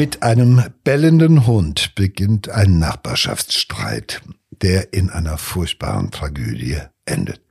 [0.00, 7.42] Mit einem bellenden Hund beginnt ein Nachbarschaftsstreit, der in einer furchtbaren Tragödie endet.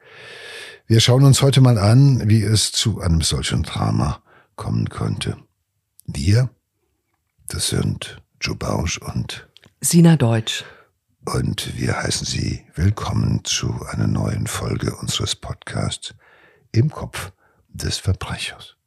[0.88, 4.24] Wir schauen uns heute mal an, wie es zu einem solchen Drama
[4.56, 5.38] kommen könnte.
[6.08, 6.50] Wir,
[7.50, 9.48] das sind Joe Bausch und
[9.80, 10.66] Sina Deutsch.
[11.26, 16.16] Und wir heißen Sie willkommen zu einer neuen Folge unseres Podcasts
[16.72, 17.32] Im Kopf
[17.68, 18.79] des Verbrechers.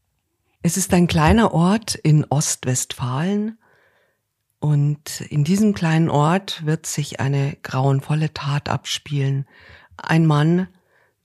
[0.65, 3.59] Es ist ein kleiner Ort in Ostwestfalen
[4.61, 9.49] und in diesem kleinen Ort wird sich eine grauenvolle Tat abspielen.
[9.97, 10.69] Ein Mann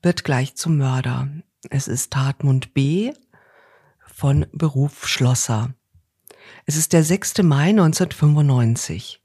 [0.02, 1.28] wird gleich zum Mörder.
[1.70, 3.12] Es ist Tatmund B.
[4.12, 5.72] von Beruf Schlosser.
[6.66, 7.38] Es ist der 6.
[7.44, 9.22] Mai 1995.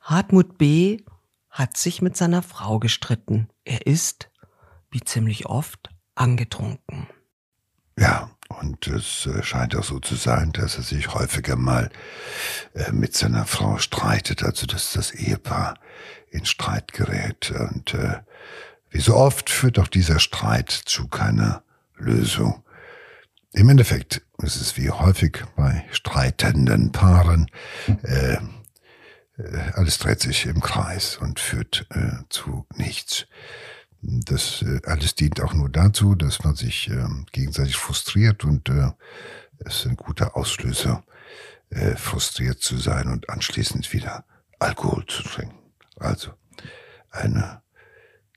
[0.00, 1.02] Hartmut B.
[1.50, 3.50] hat sich mit seiner Frau gestritten.
[3.64, 4.30] Er ist,
[4.90, 7.08] wie ziemlich oft, angetrunken.
[7.98, 11.90] Ja, und es äh, scheint auch so zu sein, dass er sich häufiger mal
[12.74, 15.78] äh, mit seiner Frau streitet, also dass das Ehepaar
[16.30, 17.52] in Streit gerät.
[17.52, 18.18] Und äh,
[18.90, 21.62] wie so oft führt auch dieser Streit zu keiner
[21.96, 22.64] Lösung.
[23.52, 27.50] Im Endeffekt ist es wie häufig bei streitenden Paaren,
[28.02, 28.36] äh,
[29.74, 33.26] alles dreht sich im Kreis und führt äh, zu nichts.
[34.02, 38.90] Das äh, alles dient auch nur dazu, dass man sich äh, gegenseitig frustriert und äh,
[39.58, 41.04] es ist ein guter Auslöser,
[41.68, 44.24] äh, frustriert zu sein und anschließend wieder
[44.58, 45.58] Alkohol zu trinken.
[45.96, 46.30] Also
[47.10, 47.60] eine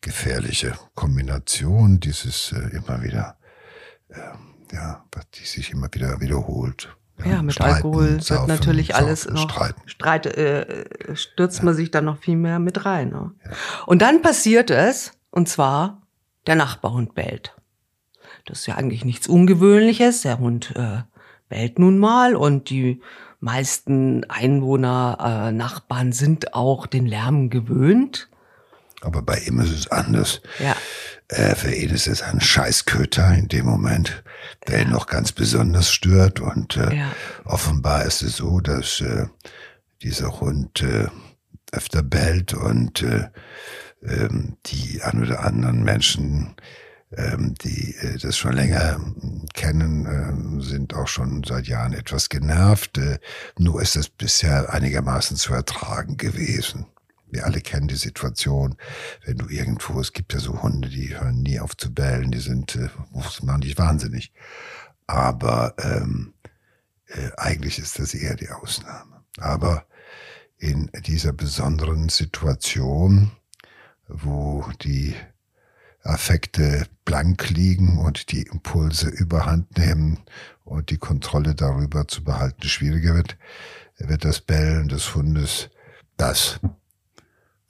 [0.02, 3.38] gefährliche Kombination, dieses immer wieder,
[4.10, 4.20] äh,
[4.74, 5.06] ja,
[5.36, 6.94] die sich immer wieder wiederholt.
[7.24, 9.82] Ja, mit streiten, Alkohol wird natürlich saufen, alles noch streiten.
[9.86, 11.66] Streit, äh, stürzt ja.
[11.66, 13.10] man sich dann noch viel mehr mit rein.
[13.10, 13.32] Ne?
[13.46, 13.52] Ja.
[13.86, 16.04] Und dann passiert es, und zwar,
[16.46, 17.56] der Nachbarhund bellt.
[18.46, 20.22] Das ist ja eigentlich nichts Ungewöhnliches.
[20.22, 21.02] Der Hund äh,
[21.50, 23.02] bellt nun mal und die
[23.40, 28.30] meisten Einwohner, äh, Nachbarn sind auch den Lärm gewöhnt.
[29.02, 30.42] Aber bei ihm ist es anders.
[30.60, 30.76] Ja.
[31.30, 34.24] Äh, für ihn ist es ein Scheißköter in dem Moment,
[34.68, 34.86] der ja.
[34.86, 36.42] ihn noch ganz besonders stört.
[36.42, 37.12] Und äh, ja.
[37.44, 39.26] offenbar ist es so, dass äh,
[40.04, 41.08] dieser Hund äh,
[41.72, 43.30] öfter bellt und äh,
[44.06, 46.56] ähm, die ein oder anderen Menschen,
[47.16, 49.00] ähm, die äh, das schon länger
[49.54, 52.98] kennen, äh, sind auch schon seit Jahren etwas genervt.
[52.98, 53.20] Äh,
[53.58, 56.86] nur ist es bisher einigermaßen zu ertragen gewesen.
[57.30, 58.78] Wir alle kennen die Situation,
[59.26, 62.40] wenn du irgendwo, es gibt ja so Hunde, die hören nie auf zu bellen, die
[62.40, 64.32] sind, äh, machen dich wahnsinnig.
[65.08, 66.34] Aber ähm,
[67.08, 69.24] äh, eigentlich ist das eher die Ausnahme.
[69.40, 69.86] Aber
[70.58, 73.32] in dieser besonderen Situation
[74.08, 75.16] wo die
[76.04, 80.20] Affekte blank liegen und die Impulse überhand nehmen
[80.66, 83.38] und die Kontrolle darüber zu behalten schwieriger wird,
[83.98, 85.70] wird das Bellen des Hundes
[86.18, 86.60] das,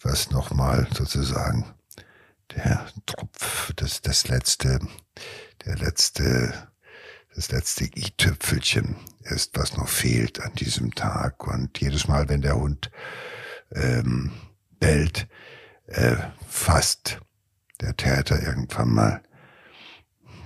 [0.02, 1.66] was nochmal sozusagen
[2.56, 4.80] der Tropf, das, das letzte,
[5.66, 6.68] der letzte,
[7.36, 11.48] das letzte i-Tüpfelchen ist, was noch fehlt an diesem Tag.
[11.48, 12.92] Und jedes Mal, wenn der Hund
[13.72, 14.32] ähm,
[14.80, 15.28] bellt,
[15.88, 16.16] äh,
[16.48, 17.20] fasst
[17.82, 19.24] der Täter irgendwann mal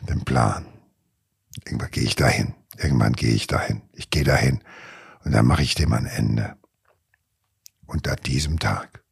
[0.07, 0.65] den Plan.
[1.65, 2.55] Irgendwann gehe ich dahin.
[2.77, 3.81] Irgendwann gehe ich dahin.
[3.93, 4.63] Ich gehe dahin
[5.23, 6.55] und dann mache ich dem ein Ende.
[7.85, 9.03] Und an diesem Tag,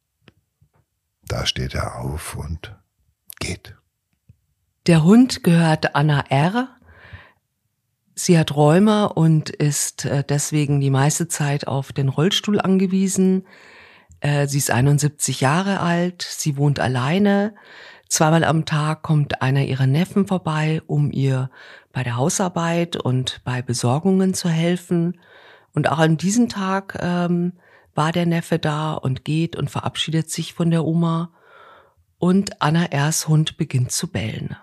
[1.26, 2.74] da steht er auf und
[3.38, 3.76] geht.
[4.86, 6.68] Der Hund gehört Anna R.
[8.14, 13.46] Sie hat Rheuma und ist äh, deswegen die meiste Zeit auf den Rollstuhl angewiesen.
[14.26, 17.54] Äh, sie ist 71 Jahre alt, sie wohnt alleine.
[18.08, 21.48] Zweimal am Tag kommt einer ihrer Neffen vorbei, um ihr
[21.92, 25.20] bei der Hausarbeit und bei Besorgungen zu helfen.
[25.74, 27.52] Und auch an diesem Tag ähm,
[27.94, 31.30] war der Neffe da und geht und verabschiedet sich von der Oma.
[32.18, 34.56] Und Anna Ers Hund beginnt zu bellen.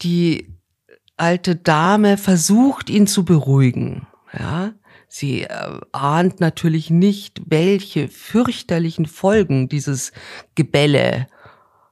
[0.00, 0.48] Die
[1.18, 4.06] alte Dame versucht ihn zu beruhigen.
[4.32, 4.72] Ja,
[5.14, 10.10] Sie äh, ahnt natürlich nicht, welche fürchterlichen Folgen dieses
[10.54, 11.26] Gebälle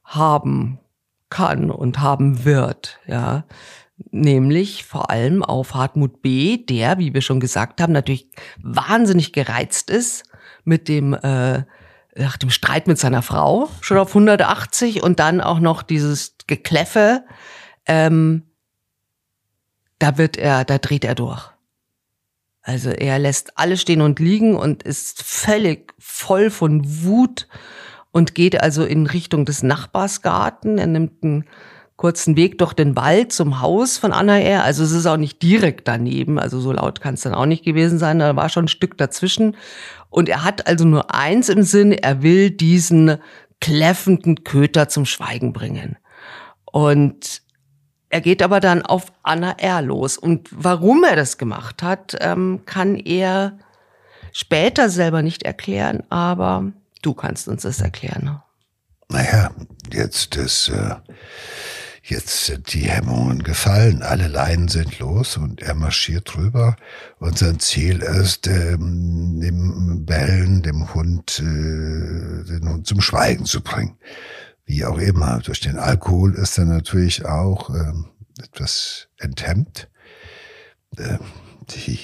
[0.03, 0.79] haben
[1.29, 3.45] kann und haben wird, ja.
[4.09, 8.27] Nämlich vor allem auf Hartmut B., der, wie wir schon gesagt haben, natürlich
[8.57, 10.23] wahnsinnig gereizt ist
[10.63, 11.61] mit dem, äh,
[12.15, 17.23] nach dem Streit mit seiner Frau, schon auf 180 und dann auch noch dieses Gekläffe.
[17.85, 18.47] Ähm,
[19.99, 21.50] da wird er, da dreht er durch.
[22.63, 27.47] Also er lässt alles stehen und liegen und ist völlig voll von Wut
[28.11, 30.77] und geht also in Richtung des Nachbarsgarten.
[30.77, 31.45] Er nimmt einen
[32.01, 34.63] kurzen Weg durch den Wald zum Haus von Anna R.
[34.63, 37.63] Also es ist auch nicht direkt daneben, also so laut kann es dann auch nicht
[37.63, 39.55] gewesen sein, da war schon ein Stück dazwischen.
[40.09, 43.17] Und er hat also nur eins im Sinn, er will diesen
[43.59, 45.97] kläffenden Köter zum Schweigen bringen.
[46.65, 47.43] Und
[48.11, 49.81] er geht aber dann auf Anna R.
[49.81, 50.17] los.
[50.17, 53.57] Und warum er das gemacht hat, ähm, kann er
[54.33, 56.71] später selber nicht erklären, aber
[57.01, 58.41] du kannst uns das erklären.
[59.07, 59.51] Naja,
[59.93, 60.95] jetzt ist, äh,
[62.03, 66.75] jetzt sind die Hemmungen gefallen, alle Leinen sind los und er marschiert drüber
[67.19, 73.61] und sein Ziel ist, ähm, dem Bellen, dem Hund, äh, den Hund zum Schweigen zu
[73.61, 73.95] bringen.
[74.71, 75.39] Wie auch immer.
[75.39, 78.05] Durch den Alkohol ist er natürlich auch ähm,
[78.41, 79.89] etwas enthemmt.
[80.95, 81.17] Äh,
[81.71, 81.99] die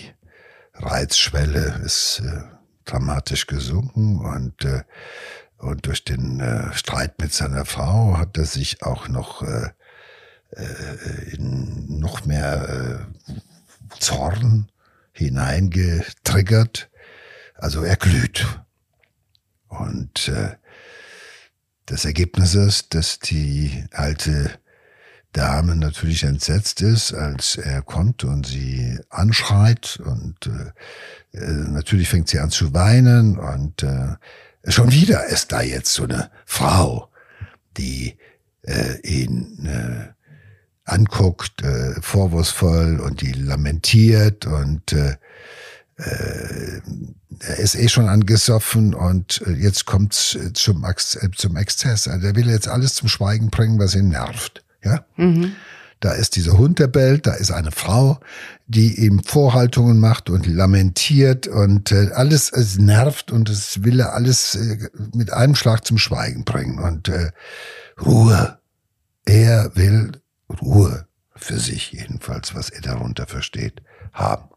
[0.74, 2.42] Reizschwelle ist äh,
[2.84, 4.84] dramatisch gesunken und äh,
[5.60, 9.70] und durch den äh, Streit mit seiner Frau hat er sich auch noch äh,
[10.52, 14.70] äh, in noch mehr äh, Zorn
[15.14, 16.90] hineingetriggert.
[17.56, 18.46] Also er glüht.
[19.70, 20.58] Und äh,
[21.88, 24.52] das Ergebnis ist, dass die alte
[25.32, 32.30] Dame natürlich entsetzt ist, als er kommt und sie anschreit und äh, äh natürlich fängt
[32.30, 34.16] sie an zu weinen und äh,
[34.68, 37.10] schon wieder ist da jetzt so eine Frau,
[37.78, 38.18] die
[38.64, 40.14] äh, ihn äh,
[40.84, 45.16] anguckt, äh, vorwurfsvoll und die lamentiert und äh,
[45.98, 46.82] äh,
[47.40, 52.08] er ist eh schon angesoffen und äh, jetzt kommt's zum, äh, zum Exzess.
[52.08, 54.64] Also er will jetzt alles zum Schweigen bringen, was ihn nervt.
[54.84, 55.06] Ja?
[55.18, 55.54] Mhm.
[56.00, 58.20] Da ist dieser Hund, der bellt, da ist eine Frau,
[58.68, 64.14] die ihm Vorhaltungen macht und lamentiert und äh, alles es nervt und es will er
[64.14, 67.32] alles äh, mit einem Schlag zum Schweigen bringen und äh,
[68.00, 68.60] Ruhe.
[69.26, 70.12] Er will
[70.62, 73.82] Ruhe für sich jedenfalls, was er darunter versteht,
[74.14, 74.50] haben.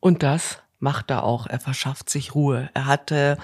[0.00, 1.46] Und das macht er auch.
[1.46, 2.70] Er verschafft sich Ruhe.
[2.74, 3.38] Er hatte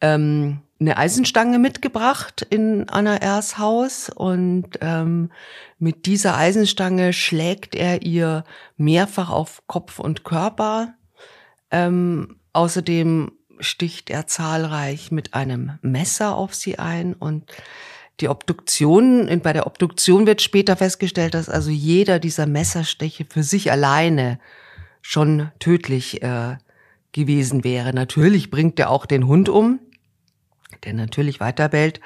[0.00, 5.30] ähm, eine Eisenstange mitgebracht in Anna Rs Haus und ähm,
[5.78, 8.44] mit dieser Eisenstange schlägt er ihr
[8.76, 10.94] mehrfach auf Kopf und Körper.
[11.70, 17.50] Ähm, außerdem sticht er zahlreich mit einem Messer auf sie ein und
[18.20, 23.70] die Obduktion, bei der Obduktion wird später festgestellt, dass also jeder dieser Messerstiche für sich
[23.70, 24.38] alleine
[25.02, 26.56] schon tödlich äh,
[27.16, 27.92] gewesen wäre.
[27.92, 29.80] Natürlich bringt er auch den Hund um,
[30.84, 32.00] der natürlich weiter bellt.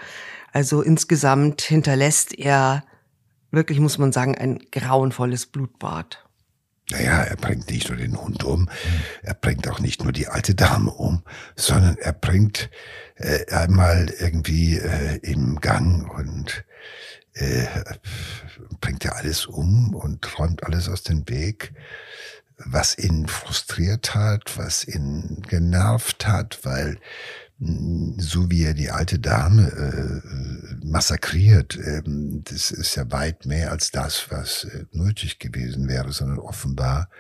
[0.53, 2.85] Also insgesamt hinterlässt er
[3.51, 6.25] wirklich, muss man sagen, ein grauenvolles Blutbad.
[6.91, 8.69] Naja, er bringt nicht nur den Hund um,
[9.23, 11.23] er bringt auch nicht nur die alte Dame um,
[11.55, 12.71] sondern er bringt
[13.17, 16.65] äh, einmal irgendwie äh, im Gang und
[17.35, 17.67] äh,
[18.81, 21.73] bringt er alles um und räumt alles aus dem Weg,
[22.65, 26.99] was ihn frustriert hat, was ihn genervt hat, weil
[28.17, 33.91] so wie er die alte Dame äh, massakriert, ähm, das ist ja weit mehr als
[33.91, 37.11] das, was äh, nötig gewesen wäre, sondern offenbar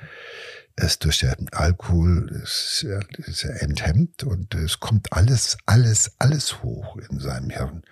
[0.76, 2.86] es durch den Alkohol ist,
[3.18, 7.82] ist er enthemmt und es kommt alles, alles, alles hoch in seinem Hirn,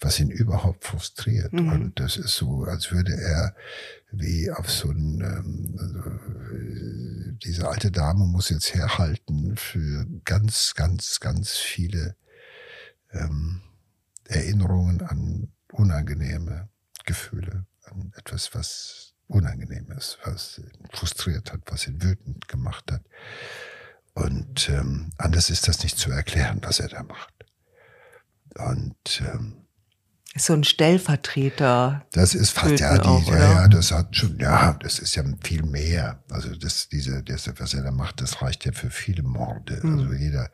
[0.00, 1.52] was ihn überhaupt frustriert.
[1.52, 1.72] Mhm.
[1.72, 3.54] Und das ist so, als würde er
[4.12, 11.20] wie auf so ein, ähm, also, diese alte Dame muss jetzt herhalten für ganz, ganz,
[11.20, 12.16] ganz viele
[13.12, 13.62] ähm,
[14.24, 16.68] Erinnerungen an unangenehme
[17.04, 23.02] Gefühle, an etwas, was unangenehm ist, was ihn frustriert hat, was ihn wütend gemacht hat.
[24.14, 27.34] Und ähm, anders ist das nicht zu erklären, was er da macht.
[28.54, 29.65] Und ähm,
[30.38, 32.04] so ein Stellvertreter.
[32.12, 35.24] Das ist fast ja, die, auch, ja, ja, das hat schon, ja, das ist ja
[35.42, 36.22] viel mehr.
[36.30, 39.80] Also das, diese, das, was er da macht, das reicht ja für viele Morde.
[39.82, 39.98] Mhm.
[39.98, 40.50] Also jeder,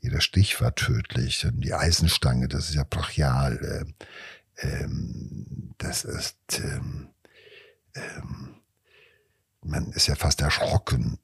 [0.00, 1.44] jeder Stich war tödlich.
[1.46, 3.84] Und die Eisenstange, das ist ja brachial.
[4.58, 7.08] Äh, ähm, das ist, ähm,
[7.94, 8.54] ähm,
[9.62, 11.18] man ist ja fast erschrocken,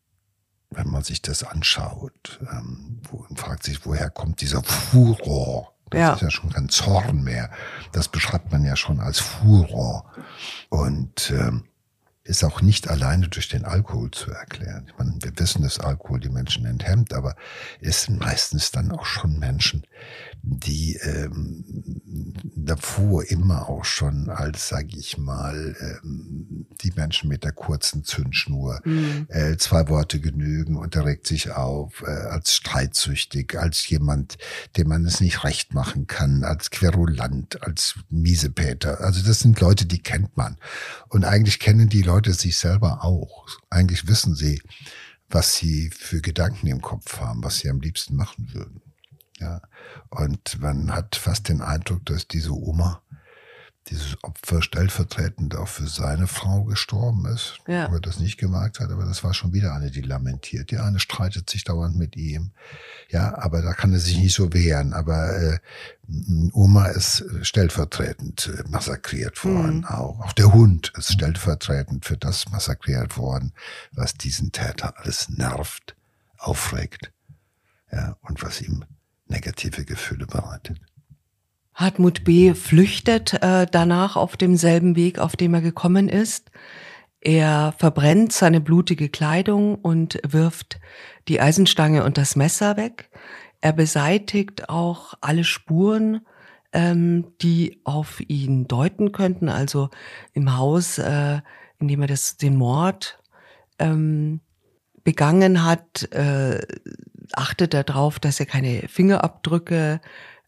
[0.71, 5.74] wenn man sich das anschaut ähm, wo, und fragt sich, woher kommt dieser Furor?
[5.95, 6.15] Das ja.
[6.15, 7.51] ist ja schon kein Zorn mehr.
[7.93, 10.05] Das beschreibt man ja schon als Furor.
[10.69, 11.65] Und ähm,
[12.25, 14.87] ist auch nicht alleine durch den Alkohol zu erklären.
[14.89, 17.37] Ich meine, wir wissen, dass Alkohol die Menschen enthemmt, aber
[17.81, 19.87] es sind meistens dann auch schon Menschen,
[20.47, 21.65] die ähm,
[22.55, 28.81] davor immer auch schon als, sag ich mal, ähm, die Menschen mit der kurzen Zündschnur,
[28.85, 29.27] mhm.
[29.29, 34.37] äh, zwei Worte genügen und er regt sich auf, äh, als streitsüchtig, als jemand,
[34.77, 39.01] dem man es nicht recht machen kann, als Querulant, als Miesepeter.
[39.01, 40.59] Also das sind Leute, die kennt man.
[41.09, 43.47] Und eigentlich kennen die Leute sich selber auch.
[43.71, 44.61] Eigentlich wissen sie,
[45.31, 48.83] was sie für Gedanken im Kopf haben, was sie am liebsten machen würden.
[49.41, 49.61] Ja.
[50.11, 53.03] Und man hat fast den Eindruck, dass diese Oma,
[53.88, 57.91] dieses Opfer stellvertretend auch für seine Frau gestorben ist, ja.
[57.91, 60.71] wo er das nicht gemerkt hat, aber das war schon wieder eine, die lamentiert.
[60.71, 62.53] Die eine streitet sich dauernd mit ihm.
[63.11, 64.95] Ja, aber da kann er sich nicht so wehren.
[64.95, 65.59] Aber äh,
[66.53, 69.85] Oma ist stellvertretend massakriert worden mhm.
[69.85, 70.21] auch.
[70.21, 73.53] Auch der Hund ist stellvertretend für das massakriert worden,
[73.93, 75.95] was diesen Täter alles nervt,
[76.38, 77.11] aufregt.
[77.93, 78.85] Ja, und was ihm
[79.26, 80.81] negative Gefühle bereitet.
[81.75, 82.54] Hartmut B.
[82.54, 86.50] flüchtet äh, danach auf demselben Weg, auf dem er gekommen ist.
[87.21, 90.78] Er verbrennt seine blutige Kleidung und wirft
[91.26, 93.11] die Eisenstange und das Messer weg.
[93.61, 96.21] Er beseitigt auch alle Spuren,
[96.73, 99.49] ähm, die auf ihn deuten könnten.
[99.49, 99.88] Also
[100.33, 101.40] im Haus, äh,
[101.78, 103.19] in dem er das, den Mord
[103.78, 104.40] ähm,
[105.02, 106.61] begangen hat, äh,
[107.38, 110.00] achtet darauf, dass er keine Fingerabdrücke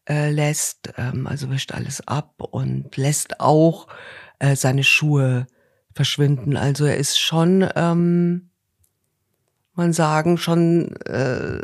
[0.09, 3.89] äh, lässt, ähm, also wischt alles ab und lässt auch
[4.39, 5.47] äh, seine Schuhe
[5.93, 6.57] verschwinden.
[6.57, 8.51] Also er ist schon, ähm,
[9.75, 11.61] man sagen, schon äh,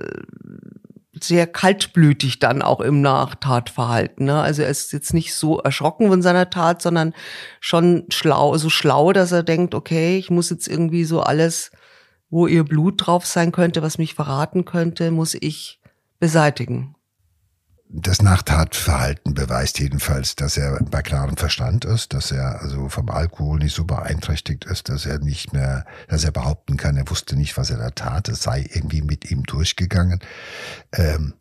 [1.20, 4.26] sehr kaltblütig dann auch im Nachtatverhalten.
[4.26, 4.40] Ne?
[4.40, 7.14] Also er ist jetzt nicht so erschrocken von seiner Tat, sondern
[7.60, 11.70] schon schlau, so schlau, dass er denkt, okay, ich muss jetzt irgendwie so alles
[12.32, 15.80] wo ihr Blut drauf sein könnte, was mich verraten könnte, muss ich
[16.18, 16.96] beseitigen.
[17.94, 23.58] Das Nachtatverhalten beweist jedenfalls, dass er bei klarem Verstand ist, dass er also vom Alkohol
[23.58, 27.58] nicht so beeinträchtigt ist, dass er nicht mehr, dass er behaupten kann, er wusste nicht,
[27.58, 30.20] was er da tat, es sei irgendwie mit ihm durchgegangen.
[30.94, 31.34] Ähm,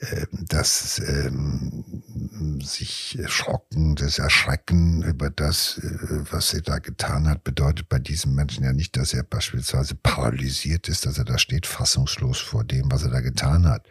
[0.00, 7.44] ähm, das ähm, sich erschrocken, das Erschrecken über das, äh, was er da getan hat,
[7.44, 11.66] bedeutet bei diesem Menschen ja nicht, dass er beispielsweise paralysiert ist, dass er da steht
[11.66, 13.86] fassungslos vor dem, was er da getan hat.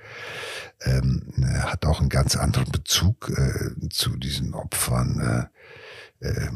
[0.81, 5.49] Ähm, er hat auch einen ganz anderen Bezug äh, zu diesen Opfern.
[6.21, 6.49] Äh, äh,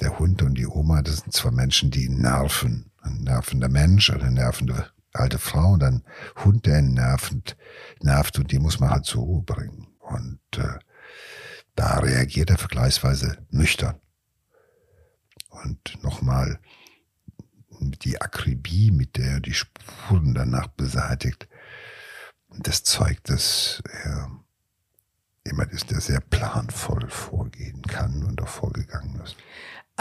[0.00, 2.90] der Hund und die Oma, das sind zwei Menschen, die nerven.
[3.02, 6.04] Ein nervender Mensch, eine nervende alte Frau und ein
[6.44, 7.56] Hund, der ihn nervt,
[8.00, 9.88] nervt und die muss man halt zur Ruhe bringen.
[10.00, 10.78] Und äh,
[11.74, 14.00] da reagiert er vergleichsweise nüchtern.
[15.48, 16.58] Und nochmal
[17.80, 21.48] die Akribie, mit der er die Spuren danach beseitigt,
[22.48, 24.30] das zeigt, dass er
[25.46, 29.36] jemand ist, der sehr planvoll vorgehen kann und auch vorgegangen ist.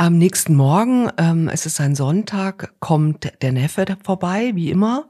[0.01, 5.07] Am nächsten Morgen, ähm, es ist ein Sonntag, kommt der Neffe vorbei, wie immer,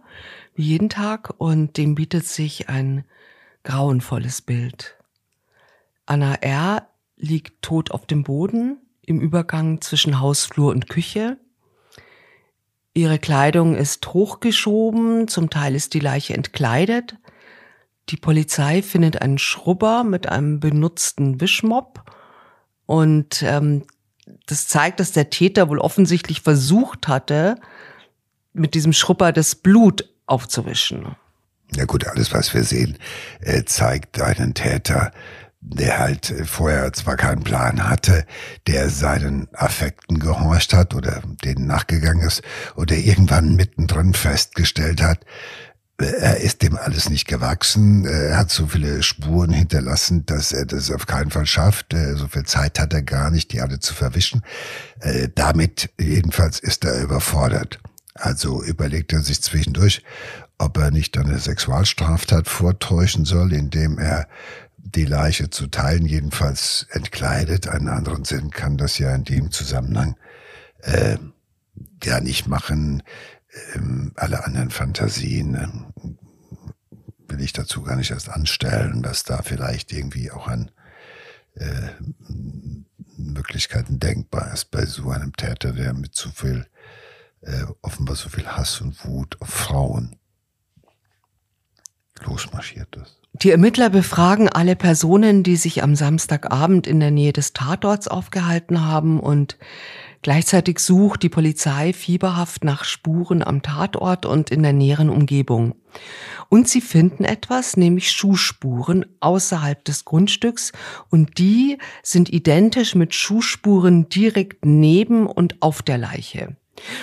[0.54, 3.06] wie jeden Tag, und dem bietet sich ein
[3.64, 4.98] grauenvolles Bild.
[6.06, 6.90] Anna R.
[7.16, 11.38] liegt tot auf dem Boden im Übergang zwischen Hausflur und Küche.
[12.94, 17.16] Ihre Kleidung ist hochgeschoben, zum Teil ist die Leiche entkleidet.
[18.10, 22.12] Die Polizei findet einen Schrubber mit einem benutzten Wischmopp
[22.86, 23.86] und ähm,
[24.46, 27.56] das zeigt, dass der Täter wohl offensichtlich versucht hatte,
[28.54, 31.16] mit diesem Schrupper das Blut aufzuwischen.
[31.76, 32.98] Ja gut, alles, was wir sehen,
[33.40, 35.12] äh, zeigt einen Täter,
[35.62, 38.26] der halt vorher zwar keinen Plan hatte,
[38.68, 42.42] der seinen Affekten gehorcht hat oder denen nachgegangen ist
[42.76, 45.20] oder irgendwann mittendrin festgestellt hat,
[46.02, 48.06] er ist dem alles nicht gewachsen.
[48.06, 51.94] Er hat so viele Spuren hinterlassen, dass er das auf keinen Fall schafft.
[51.94, 54.42] Äh, so viel Zeit hat er gar nicht, die alle zu verwischen.
[55.00, 57.80] Äh, damit jedenfalls ist er überfordert.
[58.14, 60.04] Also überlegt er sich zwischendurch,
[60.58, 64.28] ob er nicht eine Sexualstraftat vortäuschen soll, indem er
[64.78, 67.68] die Leiche zu Teilen jedenfalls entkleidet.
[67.68, 70.16] Einen anderen Sinn kann das ja in dem Zusammenhang
[70.82, 71.18] äh,
[72.04, 73.04] ja nicht machen
[73.76, 76.18] ähm, alle anderen Fantasien ähm,
[77.28, 80.72] will ich dazu gar nicht erst anstellen, dass da vielleicht irgendwie auch an
[81.56, 81.90] äh,
[83.18, 86.68] Möglichkeiten denkbar ist bei so einem Täter, der mit so viel,
[87.42, 90.18] äh, offenbar so viel Hass und Wut auf Frauen
[92.24, 93.18] losmarschiert ist.
[93.34, 98.86] Die Ermittler befragen alle Personen, die sich am Samstagabend in der Nähe des Tatorts aufgehalten
[98.86, 99.58] haben und
[100.24, 105.74] Gleichzeitig sucht die Polizei fieberhaft nach Spuren am Tatort und in der näheren Umgebung.
[106.48, 110.74] Und sie finden etwas, nämlich Schuhspuren außerhalb des Grundstücks
[111.10, 116.56] und die sind identisch mit Schuhspuren direkt neben und auf der Leiche.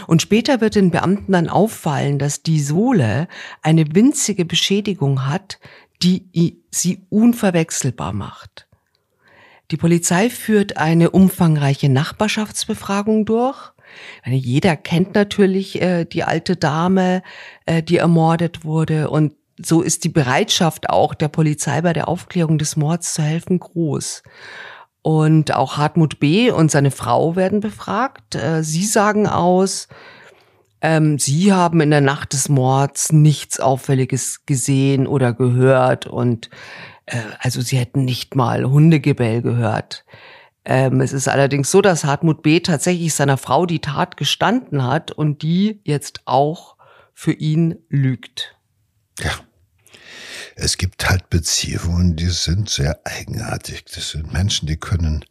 [0.07, 3.29] Und später wird den Beamten dann auffallen, dass die Sohle
[3.63, 5.59] eine winzige Beschädigung hat,
[6.03, 8.68] die sie unverwechselbar macht.
[9.71, 13.73] Die Polizei führt eine umfangreiche Nachbarschaftsbefragung durch.
[14.25, 17.23] Jeder kennt natürlich äh, die alte Dame,
[17.67, 19.11] äh, die ermordet wurde.
[19.11, 23.59] Und so ist die Bereitschaft auch der Polizei bei der Aufklärung des Mords zu helfen
[23.59, 24.23] groß.
[25.03, 26.51] Und auch Hartmut B.
[26.51, 28.35] und seine Frau werden befragt.
[28.35, 29.89] Äh, sie sagen aus,
[30.81, 36.51] ähm, sie haben in der Nacht des Mords nichts Auffälliges gesehen oder gehört und
[37.41, 40.05] also sie hätten nicht mal Hundegebell gehört.
[40.65, 42.61] Ähm, es ist allerdings so, dass Hartmut B.
[42.61, 46.77] tatsächlich seiner Frau die Tat gestanden hat und die jetzt auch
[47.15, 48.55] für ihn lügt.
[49.19, 49.33] Ja.
[50.57, 53.85] Es gibt halt Beziehungen, die sind sehr eigenartig.
[53.85, 55.25] Das sind Menschen, die können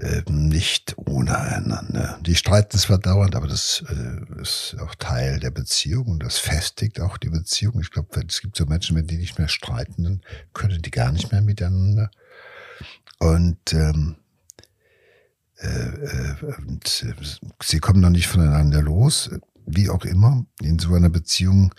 [0.00, 2.18] äh, nicht ohne einander.
[2.22, 7.00] Die streiten zwar dauernd, aber das äh, ist auch Teil der Beziehung und das festigt
[7.00, 7.80] auch die Beziehung.
[7.80, 10.20] Ich glaube, es gibt so Menschen, wenn die nicht mehr streiten, dann
[10.54, 12.10] können die gar nicht mehr miteinander.
[13.18, 14.16] Und ähm,
[15.58, 16.34] äh, äh
[16.66, 17.14] und äh,
[17.62, 19.30] sie kommen noch nicht voneinander los,
[19.66, 20.44] wie auch immer.
[20.60, 21.74] In so einer Beziehung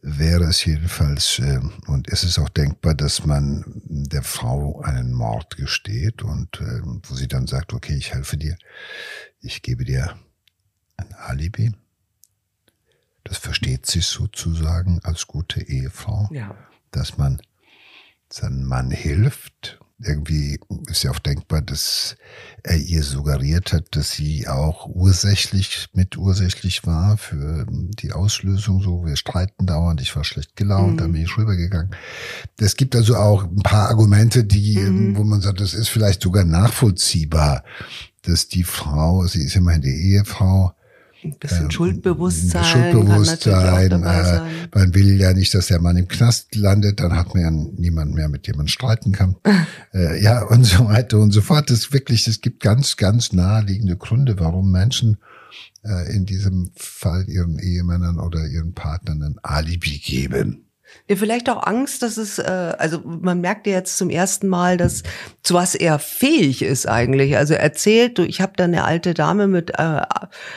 [0.00, 5.56] wäre es jedenfalls, äh, und es ist auch denkbar, dass man der Frau einen Mord
[5.56, 8.56] gesteht und äh, wo sie dann sagt, okay, ich helfe dir,
[9.40, 10.16] ich gebe dir
[10.96, 11.72] ein Alibi.
[13.24, 16.56] Das versteht sich sozusagen als gute Ehefrau, ja.
[16.90, 17.42] dass man
[18.30, 22.16] seinem Mann hilft irgendwie ist ja auch denkbar, dass
[22.62, 28.80] er ihr suggeriert hat, dass sie auch ursächlich, mitursächlich war für die Auslösung.
[28.80, 30.96] So, wir streiten dauernd, ich war schlecht gelaunt, mhm.
[30.98, 31.90] da bin ich rübergegangen.
[32.58, 35.16] Es gibt also auch ein paar Argumente, die, mhm.
[35.16, 37.64] wo man sagt, das ist vielleicht sogar nachvollziehbar,
[38.22, 40.74] dass die Frau, sie ist immerhin die Ehefrau,
[41.24, 42.64] ein bisschen ähm, Schuldbewusstsein.
[42.64, 44.02] Schuldbewusstsein.
[44.02, 47.50] Äh, man will ja nicht, dass der Mann im Knast landet, dann hat man ja
[47.50, 49.36] niemanden mehr, mit dem man streiten kann.
[49.94, 51.70] äh, ja, und so weiter und so fort.
[51.70, 55.18] Das wirklich, es gibt ganz, ganz naheliegende Gründe, warum Menschen
[55.84, 60.67] äh, in diesem Fall ihren Ehemännern oder ihren Partnern ein Alibi geben.
[61.08, 64.76] Ja, vielleicht auch Angst, dass es, äh, also man merkt ja jetzt zum ersten Mal,
[64.76, 65.02] dass
[65.42, 67.36] zu was er fähig ist eigentlich.
[67.36, 70.02] Also er erzählt, ich habe da eine alte Dame mit äh,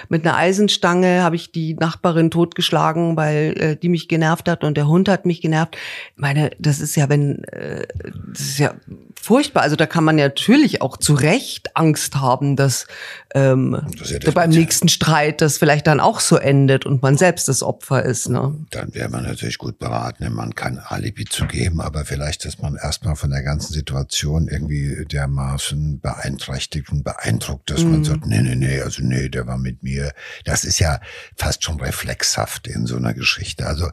[0.09, 4.75] mit einer Eisenstange, habe ich die Nachbarin totgeschlagen, weil äh, die mich genervt hat und
[4.75, 5.77] der Hund hat mich genervt.
[6.15, 7.87] Ich meine, das ist ja, wenn äh,
[8.33, 8.73] das ist ja
[9.21, 9.63] furchtbar.
[9.63, 12.87] Also da kann man ja natürlich auch zu Recht Angst haben, dass
[13.33, 17.47] ähm, das ja beim nächsten Streit das vielleicht dann auch so endet und man selbst
[17.47, 18.29] das Opfer ist.
[18.29, 18.55] Ne?
[18.71, 22.75] Dann wäre man natürlich gut beraten, man kein Alibi zu geben, aber vielleicht ist man
[22.75, 27.91] erstmal von der ganzen Situation irgendwie dermaßen beeinträchtigt und beeindruckt, dass mhm.
[27.91, 30.11] man sagt, nee, nee, nee, also nee, der war mit mir.
[30.45, 30.99] Das ist ja
[31.35, 33.65] fast schon reflexhaft in so einer Geschichte.
[33.65, 33.89] Also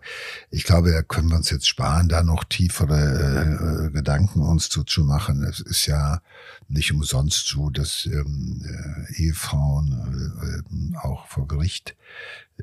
[0.51, 5.18] ich glaube, da können wir uns jetzt sparen, da noch tiefere äh, Gedanken uns zuzumachen
[5.18, 5.44] machen.
[5.44, 6.20] Es ist ja
[6.68, 11.96] nicht umsonst so, dass ähm, äh, Ehefrauen äh, auch vor Gericht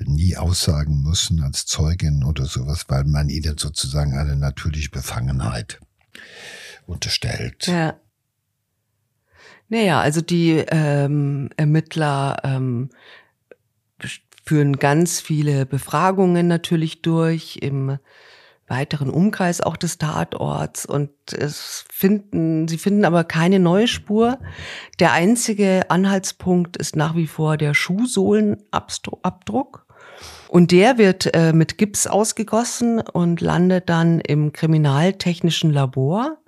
[0.04, 5.80] nie aussagen müssen als Zeugin oder sowas, weil man ihnen sozusagen eine natürliche Befangenheit
[6.86, 7.66] unterstellt.
[7.66, 7.98] Ja.
[9.68, 12.90] Naja, also die ähm, Ermittler ähm,
[14.44, 17.98] führen ganz viele Befragungen natürlich durch im
[18.68, 24.38] weiteren Umkreis auch des Tatorts und es finden, sie finden aber keine neue Spur.
[24.98, 29.85] Der einzige Anhaltspunkt ist nach wie vor der Schuhsohlenabdruck.
[30.48, 36.38] Und der wird äh, mit Gips ausgegossen und landet dann im kriminaltechnischen Labor.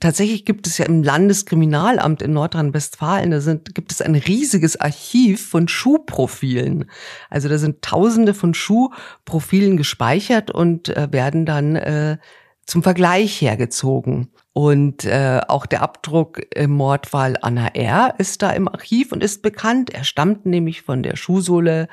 [0.00, 5.48] Tatsächlich gibt es ja im Landeskriminalamt in Nordrhein-Westfalen, da sind, gibt es ein riesiges Archiv
[5.48, 6.90] von Schuhprofilen.
[7.30, 12.18] Also da sind tausende von Schuhprofilen gespeichert und äh, werden dann äh,
[12.66, 14.28] zum Vergleich hergezogen.
[14.52, 18.14] Und äh, auch der Abdruck im Mordfall Anna R.
[18.18, 19.90] ist da im Archiv und ist bekannt.
[19.90, 21.88] Er stammt nämlich von der Schuhsohle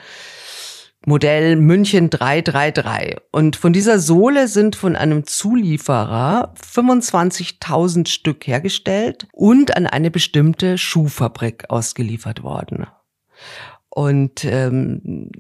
[1.06, 3.18] Modell München 333.
[3.32, 10.78] Und von dieser Sohle sind von einem Zulieferer 25.000 Stück hergestellt und an eine bestimmte
[10.78, 12.86] Schuhfabrik ausgeliefert worden.
[13.90, 15.32] Und ähm,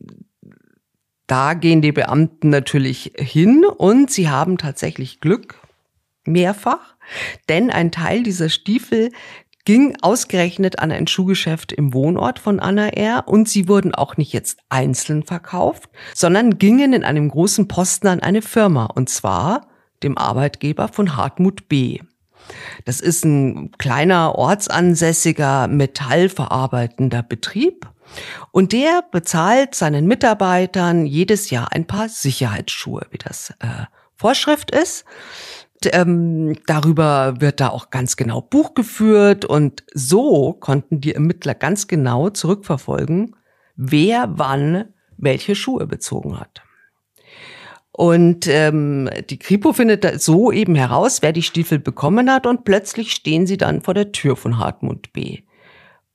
[1.27, 5.55] da gehen die Beamten natürlich hin und sie haben tatsächlich Glück,
[6.25, 6.95] mehrfach,
[7.49, 9.11] denn ein Teil dieser Stiefel
[9.65, 13.27] ging ausgerechnet an ein Schuhgeschäft im Wohnort von Anna R.
[13.27, 18.21] und sie wurden auch nicht jetzt einzeln verkauft, sondern gingen in einem großen Posten an
[18.21, 19.67] eine Firma und zwar
[20.03, 21.99] dem Arbeitgeber von Hartmut B.
[22.85, 27.87] Das ist ein kleiner ortsansässiger metallverarbeitender Betrieb
[28.51, 35.05] und der bezahlt seinen Mitarbeitern jedes Jahr ein paar Sicherheitsschuhe, wie das äh, Vorschrift ist.
[35.85, 41.87] Ähm, darüber wird da auch ganz genau Buch geführt und so konnten die Ermittler ganz
[41.87, 43.35] genau zurückverfolgen,
[43.75, 44.85] wer wann
[45.17, 46.61] welche Schuhe bezogen hat.
[47.91, 53.11] Und ähm, die Kripo findet so eben heraus, wer die Stiefel bekommen hat und plötzlich
[53.11, 55.39] stehen sie dann vor der Tür von Hartmut B.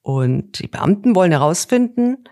[0.00, 2.24] Und die Beamten wollen herausfinden,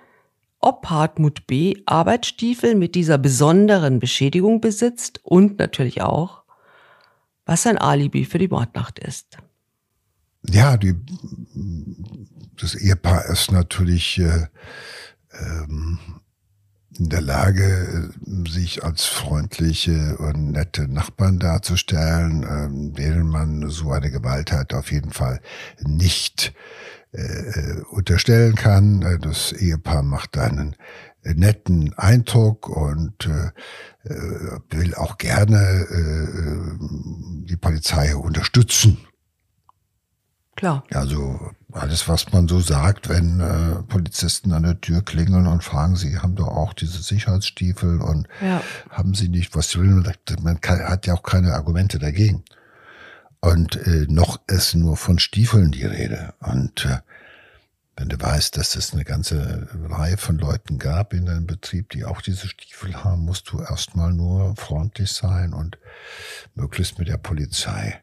[0.60, 1.74] ob Hartmut B.
[1.84, 6.43] Arbeitsstiefel mit dieser besonderen Beschädigung besitzt und natürlich auch,
[7.46, 9.38] was sein Alibi für die Mordnacht ist.
[10.46, 10.94] Ja, die,
[12.60, 14.46] das Ehepaar ist natürlich äh,
[15.32, 15.98] ähm,
[16.98, 18.10] in der Lage,
[18.48, 25.10] sich als freundliche und nette Nachbarn darzustellen, ähm, denen man so eine Gewalttat auf jeden
[25.10, 25.40] Fall
[25.80, 26.52] nicht
[27.12, 29.02] äh, unterstellen kann.
[29.02, 30.76] Äh, das Ehepaar macht einen
[31.24, 33.50] netten Eindruck und äh, äh,
[34.04, 38.98] will auch gerne äh, die Polizei unterstützen.
[40.56, 40.84] Klar.
[40.92, 41.40] Also
[41.72, 46.18] alles, was man so sagt, wenn äh, Polizisten an der Tür klingeln und fragen, sie
[46.18, 48.62] haben doch auch diese Sicherheitsstiefel und ja.
[48.90, 50.04] haben sie nicht, was sie will,
[50.42, 52.44] man kann, hat ja auch keine Argumente dagegen.
[53.40, 56.32] Und äh, noch ist nur von Stiefeln die Rede.
[56.40, 56.98] Und äh,
[57.96, 62.04] wenn du weißt, dass es eine ganze Reihe von Leuten gab in deinem Betrieb, die
[62.04, 65.78] auch diese Stiefel haben, musst du erstmal nur freundlich sein und
[66.54, 68.00] möglichst mit der Polizei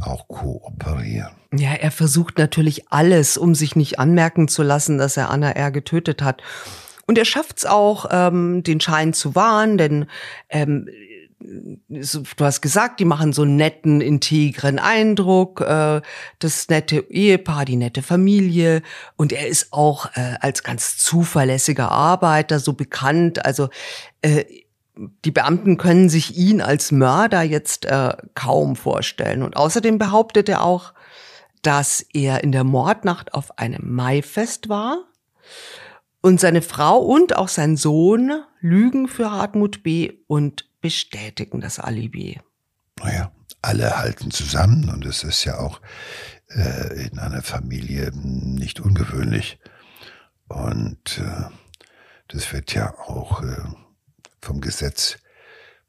[0.00, 1.32] auch kooperieren.
[1.52, 5.70] Ja, er versucht natürlich alles, um sich nicht anmerken zu lassen, dass er Anna R.
[5.70, 6.42] getötet hat.
[7.06, 10.06] Und er schafft es auch, ähm, den Schein zu wahren, denn
[10.48, 10.88] ähm,
[11.88, 16.00] du hast gesagt, die machen so einen netten, integren Eindruck, äh,
[16.38, 18.82] das nette Ehepaar, die nette Familie.
[19.16, 23.44] Und er ist auch äh, als ganz zuverlässiger Arbeiter so bekannt.
[23.44, 23.68] Also
[24.22, 24.44] äh,
[25.24, 29.42] die Beamten können sich ihn als Mörder jetzt äh, kaum vorstellen.
[29.42, 30.92] Und außerdem behauptet er auch,
[31.62, 35.04] dass er in der Mordnacht auf einem Maifest war
[36.20, 40.12] und seine Frau und auch sein Sohn lügen für Hartmut B.
[40.26, 42.38] und bestätigen das Alibi.
[42.98, 45.80] Naja, alle halten zusammen und es ist ja auch
[46.48, 49.58] äh, in einer Familie nicht ungewöhnlich.
[50.48, 51.50] Und äh,
[52.28, 53.62] das wird ja auch äh,
[54.42, 55.16] vom Gesetz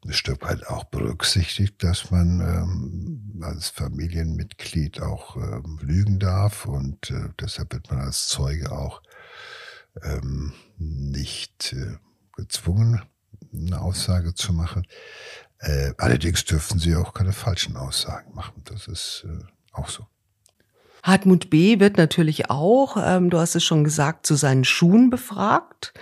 [0.04, 7.10] ein Stück weit auch berücksichtigt, dass man ähm, als Familienmitglied auch ähm, lügen darf und
[7.10, 9.02] äh, deshalb wird man als Zeuge auch
[10.02, 11.96] ähm, nicht äh,
[12.36, 13.02] gezwungen,
[13.54, 14.86] eine Aussage zu machen.
[15.58, 18.62] Äh, allerdings dürfen sie auch keine falschen Aussagen machen.
[18.64, 20.06] Das ist äh, auch so.
[21.02, 21.80] Hartmut B.
[21.80, 25.92] wird natürlich auch, ähm, du hast es schon gesagt, zu seinen Schuhen befragt.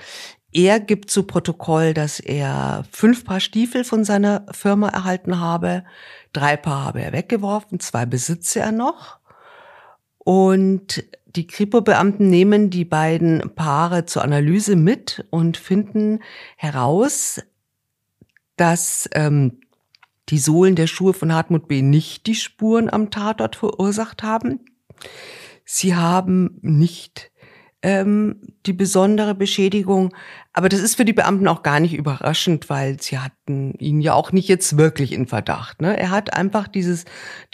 [0.52, 5.84] Er gibt zu Protokoll, dass er fünf Paar Stiefel von seiner Firma erhalten habe.
[6.32, 9.18] Drei Paar habe er weggeworfen, zwei besitze er noch.
[10.18, 11.04] Und
[11.37, 16.21] die Kripo-Beamten nehmen die beiden Paare zur Analyse mit und finden
[16.57, 17.42] heraus,
[18.57, 19.61] dass ähm,
[20.29, 21.83] die Sohlen der Schuhe von Hartmut B.
[21.83, 24.61] nicht die Spuren am Tatort verursacht haben.
[25.64, 27.32] Sie haben nicht
[27.83, 30.14] ähm, die besondere Beschädigung.
[30.53, 34.14] Aber das ist für die Beamten auch gar nicht überraschend, weil sie hatten ihn ja
[34.14, 35.81] auch nicht jetzt wirklich in Verdacht.
[35.81, 35.99] Ne?
[35.99, 37.05] Er hat einfach dieses,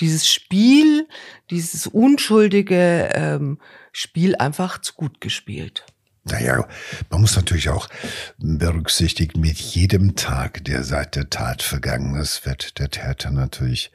[0.01, 1.09] dieses Spiel,
[1.51, 3.59] dieses unschuldige ähm,
[3.93, 5.85] Spiel einfach zu gut gespielt.
[6.31, 6.69] Naja,
[7.09, 7.89] man muss natürlich auch
[8.37, 13.91] berücksichtigen, mit jedem Tag, der seit der Tat vergangen ist, wird der Täter natürlich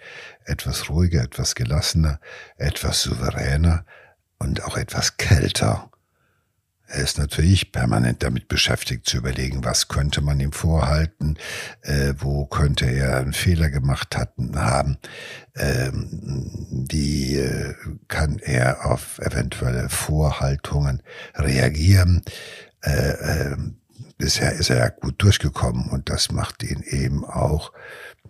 [0.46, 2.20] etwas ruhiger, etwas gelassener,
[2.58, 3.86] etwas souveräner
[4.40, 5.92] und auch etwas kälter.
[6.88, 11.38] Er ist natürlich permanent damit beschäftigt zu überlegen, was könnte man ihm vorhalten,
[11.82, 14.98] äh, wo könnte er einen Fehler gemacht hatten, haben.
[15.56, 16.08] Ähm,
[16.70, 17.74] die äh,
[18.10, 21.02] kann er auf eventuelle Vorhaltungen
[21.36, 22.22] reagieren.
[22.82, 23.58] Äh, äh,
[24.18, 27.72] bisher ist er ja gut durchgekommen und das macht ihn eben auch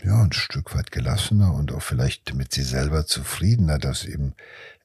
[0.03, 4.33] ja, ein Stück weit gelassener und auch vielleicht mit sich selber zufriedener, dass ihm,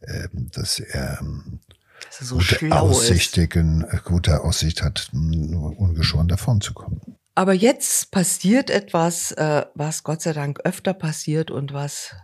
[0.00, 1.67] äh, dass er ähm, dass er
[2.10, 3.94] so gute Aussichtigen, ist.
[3.94, 7.00] Äh, gute Aussicht hat, ungeschoren davon zu kommen.
[7.34, 12.14] Aber jetzt passiert etwas, äh, was Gott sei Dank öfter passiert und was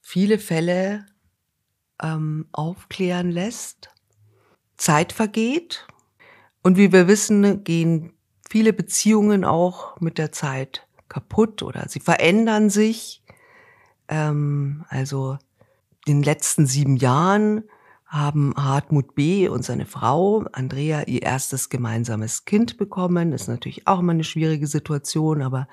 [0.00, 1.04] viele Fälle
[2.02, 3.90] ähm, aufklären lässt.
[4.78, 5.86] Zeit vergeht
[6.62, 8.14] und wie wir wissen, gehen
[8.48, 13.22] viele Beziehungen auch mit der Zeit kaputt oder sie verändern sich.
[14.08, 15.38] Ähm, also
[16.06, 17.64] in den letzten sieben Jahren
[18.08, 19.48] haben Hartmut B.
[19.48, 23.32] und seine Frau Andrea ihr erstes gemeinsames Kind bekommen.
[23.32, 25.68] Ist natürlich auch immer eine schwierige Situation, aber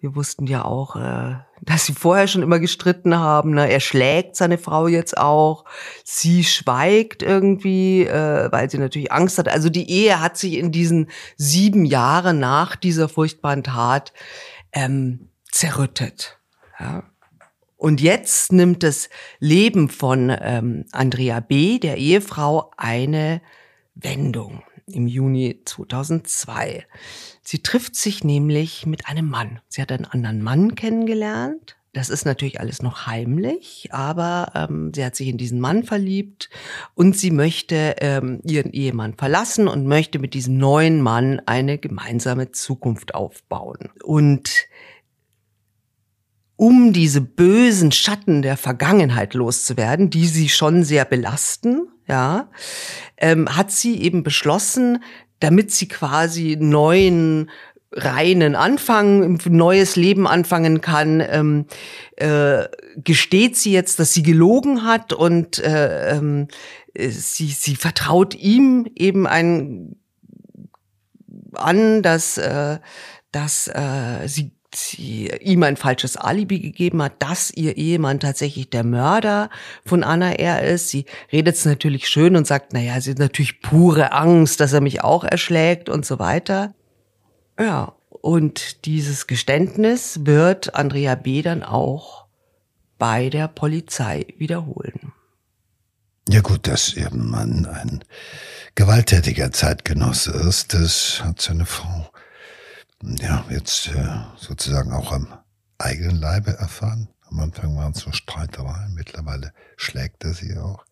[0.00, 3.50] wir wussten ja auch, äh, dass sie vorher schon immer gestritten haben.
[3.50, 3.68] Ne?
[3.68, 5.64] Er schlägt seine Frau jetzt auch.
[6.04, 9.48] Sie schweigt irgendwie, äh, weil sie natürlich Angst hat.
[9.48, 14.12] Also die Ehe hat sich in diesen sieben Jahren nach dieser furchtbaren Tat
[14.72, 16.38] ähm, zerrüttet.
[16.78, 17.02] Ja?
[17.78, 23.40] Und jetzt nimmt das Leben von ähm, Andrea B., der Ehefrau, eine
[23.94, 26.84] Wendung im Juni 2002.
[27.42, 29.60] Sie trifft sich nämlich mit einem Mann.
[29.68, 31.76] Sie hat einen anderen Mann kennengelernt.
[31.92, 36.50] Das ist natürlich alles noch heimlich, aber ähm, sie hat sich in diesen Mann verliebt
[36.94, 42.50] und sie möchte ähm, ihren Ehemann verlassen und möchte mit diesem neuen Mann eine gemeinsame
[42.50, 43.88] Zukunft aufbauen.
[44.02, 44.67] Und
[46.58, 52.50] um diese bösen Schatten der Vergangenheit loszuwerden, die sie schon sehr belasten, ja,
[53.16, 54.98] ähm, hat sie eben beschlossen,
[55.38, 57.48] damit sie quasi neuen
[57.92, 61.66] reinen Anfang, neues Leben anfangen kann, ähm,
[62.16, 62.64] äh,
[62.96, 66.48] gesteht sie jetzt, dass sie gelogen hat und äh, ähm,
[66.92, 69.94] sie, sie vertraut ihm eben ein
[71.52, 72.78] an, dass, äh,
[73.30, 78.84] dass äh, sie sie ihm ein falsches Alibi gegeben hat, dass ihr Ehemann tatsächlich der
[78.84, 79.50] Mörder
[79.84, 80.62] von Anna R.
[80.62, 80.88] ist.
[80.88, 84.80] Sie redet es natürlich schön und sagt, naja, sie hat natürlich pure Angst, dass er
[84.80, 86.74] mich auch erschlägt und so weiter.
[87.58, 91.42] Ja, und dieses Geständnis wird Andrea B.
[91.42, 92.26] dann auch
[92.98, 95.12] bei der Polizei wiederholen.
[96.28, 98.04] Ja gut, dass ihr Mann ein
[98.74, 102.10] gewalttätiger Zeitgenosse ist, das hat seine Frau
[103.02, 105.28] ja, jetzt äh, sozusagen auch am
[105.78, 107.08] eigenen Leibe erfahren.
[107.30, 110.84] Am Anfang waren es so Streitereien, mittlerweile schlägt er sie auch.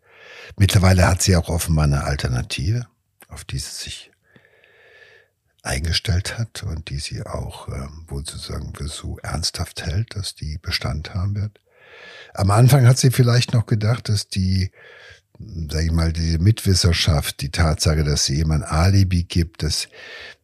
[0.57, 2.87] Mittlerweile hat sie auch offenbar eine Alternative,
[3.29, 4.11] auf die sie sich
[5.62, 10.59] eingestellt hat und die sie auch ähm, wohl sozusagen für so ernsthaft hält, dass die
[10.59, 11.61] Bestand haben wird.
[12.35, 14.71] Am Anfang hat sie vielleicht noch gedacht, dass die
[15.70, 19.88] sag ich mal, diese Mitwisserschaft, die Tatsache, dass sie ein Alibi gibt, das,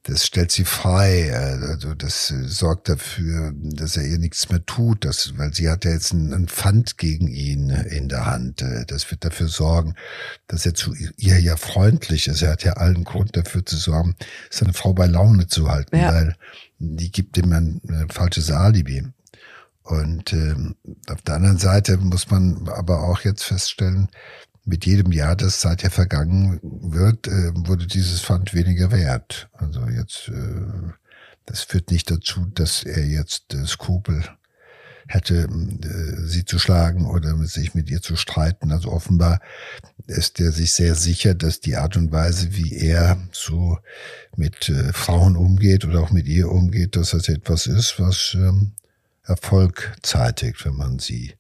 [0.03, 5.39] das stellt sie frei, also das sorgt dafür, dass er ihr nichts mehr tut, das,
[5.39, 8.65] weil sie hat ja jetzt einen Pfand gegen ihn in der Hand.
[8.89, 9.95] Das wird dafür sorgen,
[10.49, 12.43] dass er zu ihr ja freundlich ist.
[12.43, 14.17] Er hat ja allen Grund dafür zu sorgen,
[14.51, 16.13] seine Frau bei Laune zu halten, ja.
[16.13, 16.37] weil
[16.79, 19.05] die gibt ihm ein, ein falsches Alibi.
[19.85, 20.77] Und ähm,
[21.09, 24.09] auf der anderen Seite muss man aber auch jetzt feststellen,
[24.65, 29.49] mit jedem Jahr, das seither vergangen wird, äh, wurde dieses Pfand weniger wert.
[29.53, 30.93] Also jetzt, äh,
[31.47, 34.25] das führt nicht dazu, dass er jetzt äh, Skrupel
[35.09, 35.49] hätte,
[36.25, 38.71] sie zu schlagen oder sich mit ihr zu streiten.
[38.71, 39.41] Also offenbar
[40.07, 43.79] ist er sich sehr sicher, dass die Art und Weise, wie er so
[44.37, 48.73] mit Frauen umgeht oder auch mit ihr umgeht, dass das etwas ist, was ähm,
[49.25, 51.35] Erfolg zeitigt, wenn man sie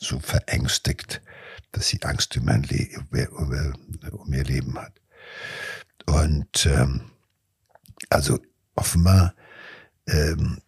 [0.00, 1.20] so verängstigt
[1.72, 3.72] dass sie Angst um, Le
[4.12, 5.00] um ihr Leben hat.
[6.06, 7.10] Und ähm,
[8.10, 8.38] also
[8.74, 9.34] offenbar
[10.06, 10.60] ähm,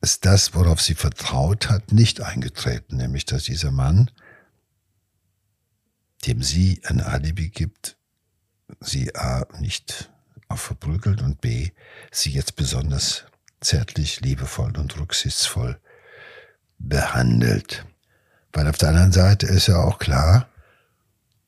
[0.00, 4.10] ist das, worauf sie vertraut hat, nicht eingetreten, nämlich dass dieser Mann,
[6.26, 7.96] dem sie ein Alibi gibt,
[8.80, 10.10] sie A nicht
[10.48, 11.70] auch verprügelt und B
[12.10, 13.24] sie jetzt besonders
[13.60, 15.78] zärtlich, liebevoll und rücksichtsvoll
[16.78, 17.84] behandelt.
[18.52, 20.48] Weil auf der anderen Seite ist ja auch klar,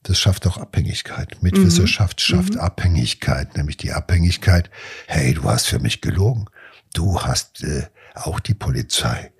[0.05, 1.43] das schafft auch Abhängigkeit.
[1.43, 2.23] Mitwissenschaft mhm.
[2.23, 2.61] schafft mhm.
[2.61, 4.71] Abhängigkeit, nämlich die Abhängigkeit,
[5.07, 6.47] hey, du hast für mich gelogen.
[6.95, 9.33] Du hast äh, auch die Polizei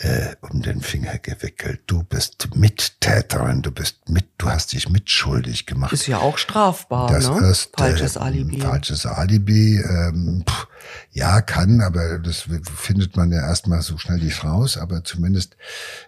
[0.00, 1.82] äh, um den Finger gewickelt.
[1.86, 5.92] Du bist Mittäterin, du bist mit, du hast dich mitschuldig gemacht.
[5.92, 7.54] Ist ja auch strafbar, das ne?
[7.76, 8.60] Falsches äh, Alibi.
[8.60, 10.66] Falsches Alibi, ähm, pff,
[11.12, 14.78] ja, kann, aber das findet man ja erstmal so schnell nicht raus.
[14.78, 15.56] Aber zumindest,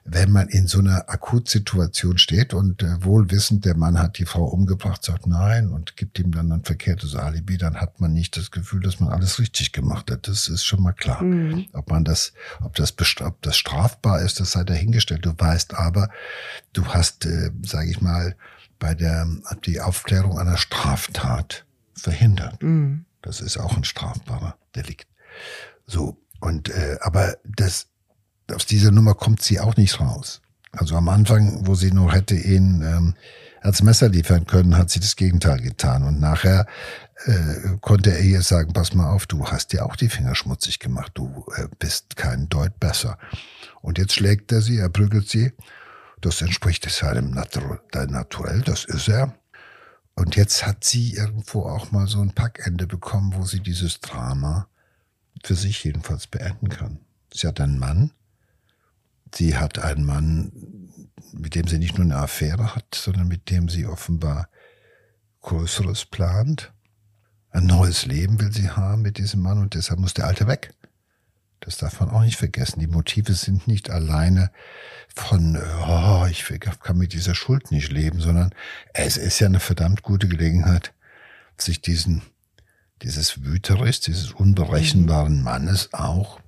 [0.05, 4.25] wenn man in so einer Akutsituation steht und äh, wohl wissend, der Mann hat die
[4.25, 8.39] Frau umgebracht, sagt nein und gibt ihm dann ein verkehrtes Alibi, dann hat man nicht
[8.39, 10.29] das Gefühl, dass man alles richtig gemacht hat.
[10.29, 11.23] Das ist schon mal klar.
[11.23, 11.67] Mhm.
[11.75, 13.82] Ob man das, ob das, ob das strafbar
[14.25, 15.25] ist, das sei dahingestellt.
[15.25, 16.09] Du weißt aber,
[16.73, 18.37] du hast, äh, sage ich mal,
[18.79, 19.27] bei der
[19.65, 21.65] die Aufklärung einer Straftat
[21.95, 22.63] verhindert.
[22.63, 23.05] Mhm.
[23.23, 25.07] Das ist auch ein strafbarer Delikt.
[25.87, 27.87] So und äh, aber das
[28.53, 30.43] aus dieser Nummer kommt sie auch nicht raus.
[30.73, 33.15] Also am Anfang, wo sie noch hätte ihn ähm,
[33.61, 36.03] als Messer liefern können, hat sie das Gegenteil getan.
[36.03, 36.67] Und nachher
[37.27, 40.79] äh, konnte er ihr sagen, pass mal auf, du hast dir auch die Finger schmutzig
[40.79, 43.19] gemacht, du äh, bist kein Deut besser.
[43.83, 45.53] Und jetzt schlägt er sie, er prügelt sie.
[46.21, 49.35] Das entspricht seinem Natur Naturell, das ist er.
[50.15, 54.69] Und jetzt hat sie irgendwo auch mal so ein Packende bekommen, wo sie dieses Drama
[55.43, 57.01] für sich jedenfalls beenden kann.
[57.33, 58.13] Sie hat einen Mann.
[59.35, 60.53] Sie hat einen Mann,
[61.33, 64.49] mit dem sie nicht nur eine Affäre hat, sondern mit dem sie offenbar
[65.41, 66.73] Größeres plant.
[67.51, 70.75] Ein neues Leben will sie haben mit diesem Mann und deshalb muss der Alte weg.
[71.63, 72.81] Das darf man auch nicht vergessen.
[72.81, 74.51] Die Motive sind nicht alleine
[75.15, 76.45] von, oh, ich
[76.81, 78.53] kann mit dieser Schuld nicht leben, sondern
[78.95, 80.93] es ist ja eine verdammt gute Gelegenheit,
[81.57, 82.23] sich diesen,
[83.03, 86.41] dieses Wüterich, dieses unberechenbaren Mannes auch,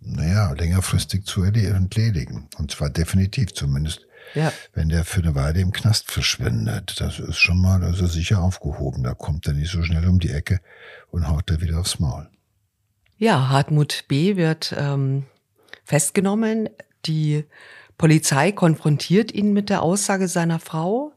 [0.00, 2.48] naja, längerfristig zu entledigen.
[2.58, 4.06] Und zwar definitiv zumindest.
[4.34, 4.52] Ja.
[4.72, 9.04] Wenn der für eine Weile im Knast verschwindet, das ist schon mal, also sicher aufgehoben.
[9.04, 10.60] Da kommt er nicht so schnell um die Ecke
[11.10, 12.28] und haut er wieder aufs Maul.
[13.20, 14.36] Ja, Hartmut B.
[14.36, 15.26] wird ähm,
[15.84, 16.70] festgenommen.
[17.04, 17.44] Die
[17.98, 21.12] Polizei konfrontiert ihn mit der Aussage seiner Frau,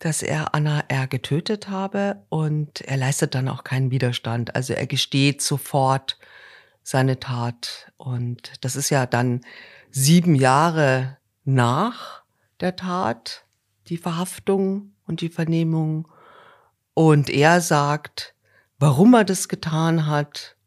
[0.00, 1.06] dass er Anna R.
[1.06, 4.54] getötet habe und er leistet dann auch keinen Widerstand.
[4.54, 6.18] Also er gesteht sofort
[6.82, 9.40] seine Tat und das ist ja dann
[9.90, 12.22] sieben Jahre nach
[12.60, 13.46] der Tat,
[13.86, 16.06] die Verhaftung und die Vernehmung.
[16.92, 18.34] Und er sagt,
[18.78, 20.58] warum er das getan hat,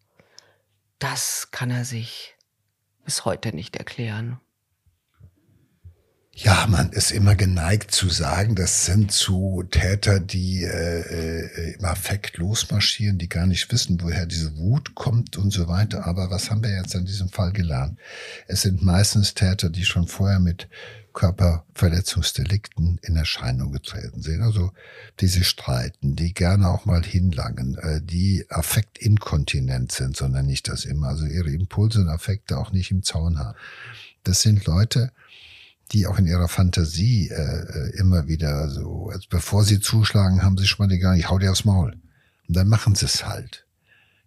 [1.03, 2.35] das kann er sich
[3.03, 4.39] bis heute nicht erklären.
[6.35, 11.85] Ja, man ist immer geneigt zu sagen, das sind so Täter, die äh, äh, im
[11.85, 16.07] Affekt losmarschieren, die gar nicht wissen, woher diese Wut kommt und so weiter.
[16.07, 17.99] Aber was haben wir jetzt an diesem Fall gelernt?
[18.47, 20.69] Es sind meistens Täter, die schon vorher mit
[21.13, 24.41] Körperverletzungsdelikten in Erscheinung getreten sind.
[24.41, 24.71] Also
[25.19, 30.85] die sich streiten, die gerne auch mal hinlangen, äh, die affektinkontinent sind, sondern nicht das
[30.85, 33.57] immer, also ihre Impulse und Affekte auch nicht im Zaun haben.
[34.23, 35.11] Das sind Leute,
[35.91, 40.57] die auch in ihrer Fantasie äh, äh immer wieder so, also bevor sie zuschlagen, haben
[40.57, 41.95] sie schon mal die gar nicht, hau dir aufs Maul.
[42.47, 43.65] Und dann machen sie es halt.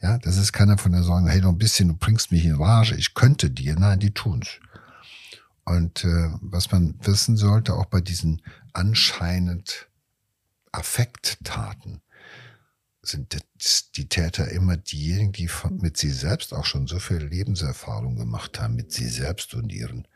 [0.03, 2.55] Ja, das ist keiner von der Sorge, hey, noch ein bisschen, du bringst mich in
[2.55, 3.75] Rage, ich könnte dir.
[3.77, 4.61] Nein, die tun's.
[5.67, 8.41] Und äh, was man wissen sollte, auch bei diesen
[8.73, 9.89] anscheinend
[10.71, 12.01] Affekttaten,
[13.03, 13.37] sind
[13.97, 18.61] die Täter immer diejenigen, die von, mit sie selbst auch schon so viel Lebenserfahrung gemacht
[18.61, 20.07] haben, mit sie selbst und ihren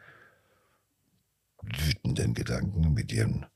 [1.62, 3.46] wütenden Gedanken, mit ihren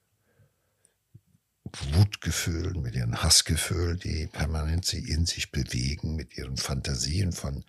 [1.92, 7.64] Wutgefühlen, mit ihren Hassgefühlen, die permanent sie in sich bewegen, mit ihren Fantasien von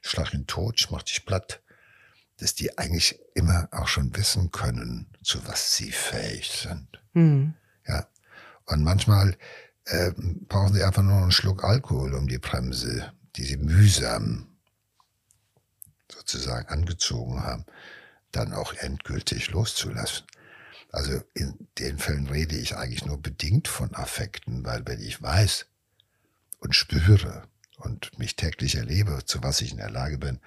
[0.00, 1.62] Schlag in Tod, ich mach dich platt,
[2.38, 6.88] dass die eigentlich immer auch schon wissen können, zu was sie fähig sind.
[7.12, 7.54] Mhm.
[7.86, 8.06] Ja.
[8.66, 9.36] Und manchmal
[9.84, 10.12] äh,
[10.48, 14.48] brauchen sie einfach nur einen Schluck Alkohol, um die Bremse, die sie mühsam
[16.10, 17.64] sozusagen angezogen haben,
[18.32, 20.26] dann auch endgültig loszulassen.
[20.90, 25.66] Also in den Fällen rede ich eigentlich nur bedingt von Affekten, weil wenn ich weiß
[26.60, 30.40] und spüre und mich täglich erlebe, zu was ich in der Lage bin,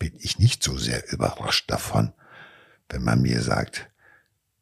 [0.00, 2.12] bin ich nicht so sehr überrascht davon,
[2.88, 3.88] wenn man mir sagt,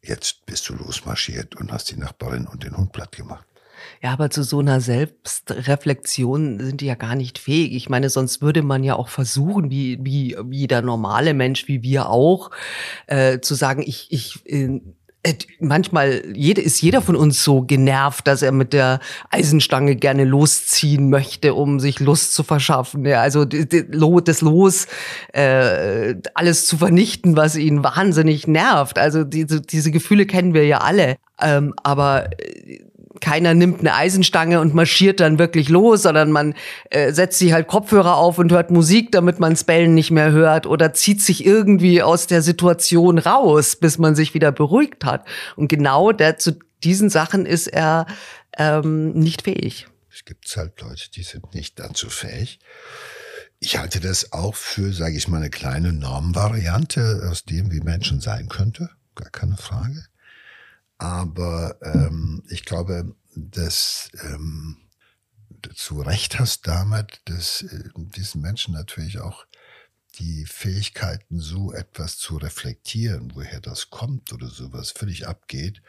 [0.03, 3.47] jetzt bist du losmarschiert und hast die Nachbarin und den Hund platt gemacht.
[4.01, 7.73] Ja, aber zu so einer Selbstreflexion sind die ja gar nicht fähig.
[7.73, 11.81] Ich meine, sonst würde man ja auch versuchen, wie, wie, wie jeder normale Mensch, wie
[11.81, 12.51] wir auch,
[13.07, 14.81] äh, zu sagen, ich, ich äh,
[15.59, 21.09] manchmal jede, ist jeder von uns so genervt, dass er mit der Eisenstange gerne losziehen
[21.09, 23.05] möchte, um sich Lust zu verschaffen.
[23.05, 24.87] Ja, also das Los,
[25.33, 28.97] äh, alles zu vernichten, was ihn wahnsinnig nervt.
[28.97, 31.17] Also diese, diese Gefühle kennen wir ja alle.
[31.41, 32.79] Ähm, aber äh,
[33.21, 36.55] keiner nimmt eine Eisenstange und marschiert dann wirklich los, sondern man
[36.89, 40.65] äh, setzt sich halt Kopfhörer auf und hört Musik, damit man Bellen nicht mehr hört
[40.65, 45.27] oder zieht sich irgendwie aus der Situation raus, bis man sich wieder beruhigt hat.
[45.55, 48.05] Und genau der, zu diesen Sachen ist er
[48.57, 49.87] ähm, nicht fähig.
[50.11, 52.59] Es gibt halt Leute, die sind nicht dazu fähig.
[53.59, 58.21] Ich halte das auch für, sage ich mal, eine kleine Normvariante aus dem, wie Menschen
[58.21, 58.89] sein könnte.
[59.15, 60.05] Gar keine Frage.
[60.99, 64.77] Aber ähm, ich glaube, dass ähm,
[65.87, 69.45] du recht hast damit, dass äh, diesen Menschen natürlich auch
[70.19, 75.81] die Fähigkeiten, so etwas zu reflektieren, woher das kommt oder sowas, völlig abgeht.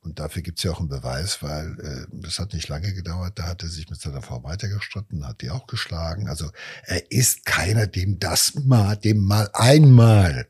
[0.00, 3.38] Und dafür gibt es ja auch einen Beweis, weil äh, das hat nicht lange gedauert,
[3.38, 6.28] da hat er sich mit seiner Frau weitergestritten, hat die auch geschlagen.
[6.28, 6.50] Also
[6.84, 10.48] er ist keiner, dem das mal, dem mal einmal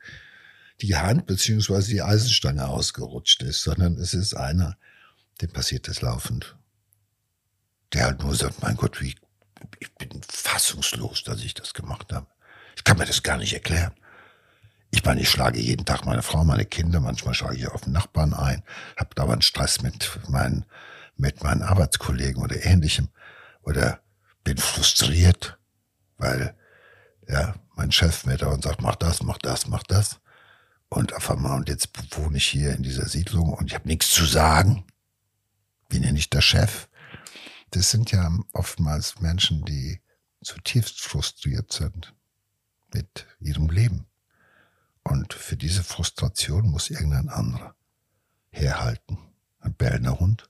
[0.81, 4.77] die Hand beziehungsweise die Eisenstange ausgerutscht ist, sondern es ist einer,
[5.41, 6.57] dem passiert das laufend.
[7.93, 9.15] Der halt nur sagt, mein Gott, wie,
[9.79, 12.27] ich bin fassungslos, dass ich das gemacht habe.
[12.77, 13.93] Ich kann mir das gar nicht erklären.
[14.91, 17.93] Ich meine, ich schlage jeden Tag meine Frau, meine Kinder, manchmal schlage ich auf den
[17.93, 18.63] Nachbarn ein,
[18.97, 20.65] habe dauernd Stress mit meinen,
[21.17, 23.09] mit meinen Arbeitskollegen oder ähnlichem
[23.63, 24.01] oder
[24.45, 25.59] bin frustriert,
[26.19, 26.55] weil
[27.29, 30.21] ja, mein Chef mir da und sagt, mach das, mach das, mach das.
[30.89, 34.11] Und auf einmal, und jetzt wohne ich hier in dieser Siedlung und ich habe nichts
[34.11, 34.85] zu sagen.
[35.89, 36.89] Bin ja nicht der Chef.
[37.71, 40.01] Das sind ja oftmals Menschen, die
[40.43, 42.15] zutiefst frustriert sind
[42.93, 44.07] mit ihrem Leben.
[45.03, 47.75] Und für diese Frustration muss irgendein anderer
[48.51, 49.19] herhalten.
[49.61, 50.49] Ein bellender Hund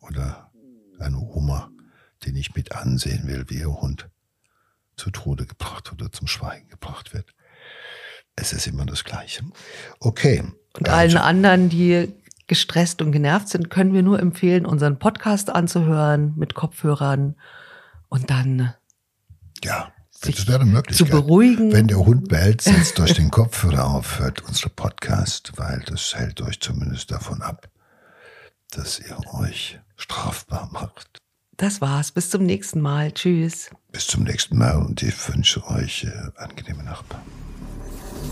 [0.00, 0.52] oder
[0.98, 1.70] eine Oma,
[2.22, 4.08] die nicht mit ansehen will, wie ihr Hund
[4.96, 7.34] zu Tode gebracht oder zum Schweigen gebracht wird.
[8.36, 9.42] Es ist immer das Gleiche.
[9.98, 10.44] Okay.
[10.74, 12.12] Und allen anderen, die
[12.46, 17.34] gestresst und genervt sind, können wir nur empfehlen, unseren Podcast anzuhören mit Kopfhörern
[18.08, 18.74] und dann
[19.64, 20.96] ja, das wäre eine Möglichkeit.
[20.96, 21.72] Zu beruhigen.
[21.72, 26.40] Wenn der Hund bellt, setzt euch den Kopfhörer auf, hört unsere Podcast, weil das hält
[26.40, 27.68] euch zumindest davon ab,
[28.70, 31.18] dass ihr euch strafbar macht.
[31.56, 32.12] Das war's.
[32.12, 33.12] Bis zum nächsten Mal.
[33.12, 33.70] Tschüss.
[33.90, 37.22] Bis zum nächsten Mal und ich wünsche euch äh, angenehme Nachbarn.
[38.16, 38.26] うん。